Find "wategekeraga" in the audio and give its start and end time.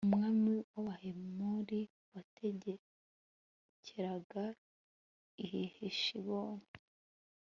2.13-4.43